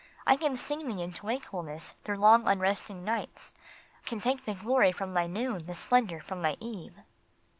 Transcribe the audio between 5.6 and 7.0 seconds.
splendor from thy eve."